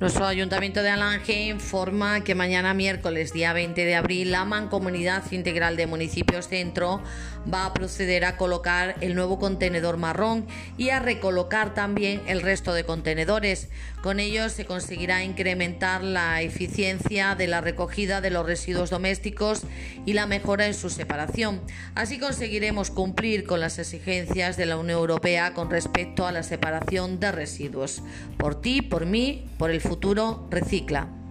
Nuestro 0.00 0.26
Ayuntamiento 0.26 0.82
de 0.82 0.90
Alange 0.90 1.44
informa 1.44 2.24
que 2.24 2.34
mañana 2.34 2.74
miércoles 2.74 3.32
día 3.32 3.52
20 3.52 3.84
de 3.84 3.94
abril 3.94 4.32
la 4.32 4.44
Mancomunidad 4.44 5.30
Integral 5.30 5.76
de 5.76 5.86
Municipios 5.86 6.48
Centro 6.48 7.00
va 7.52 7.66
a 7.66 7.72
proceder 7.72 8.24
a 8.24 8.36
colocar 8.36 8.96
el 9.00 9.14
nuevo 9.14 9.38
contenedor 9.38 9.96
marrón 9.96 10.46
y 10.76 10.88
a 10.88 10.98
recolocar 10.98 11.74
también 11.74 12.20
el 12.26 12.42
resto 12.42 12.74
de 12.74 12.82
contenedores. 12.82 13.68
Con 14.02 14.18
ello 14.18 14.48
se 14.48 14.66
conseguirá 14.66 15.22
incrementar 15.22 16.02
la 16.02 16.42
eficiencia 16.42 17.36
de 17.36 17.46
la 17.46 17.60
recogida 17.60 18.20
de 18.20 18.30
los 18.30 18.44
residuos 18.44 18.90
domésticos 18.90 19.62
y 20.04 20.14
la 20.14 20.26
mejora 20.26 20.66
en 20.66 20.74
su 20.74 20.90
separación. 20.90 21.60
Así 21.94 22.18
conseguiremos 22.18 22.90
cumplir 22.90 23.46
con 23.46 23.60
las 23.60 23.78
exigencias 23.78 24.56
de 24.56 24.66
la 24.66 24.76
Unión 24.76 24.98
Europea 24.98 25.54
con 25.54 25.70
respecto 25.70 26.26
a 26.26 26.32
la 26.32 26.42
separación 26.42 27.20
de 27.20 27.30
residuos. 27.30 28.02
Por 28.36 28.60
ti, 28.60 28.82
por 28.82 29.06
mí, 29.06 29.46
por 29.56 29.70
el 29.70 29.83
futuro, 29.84 30.48
recicla. 30.50 31.23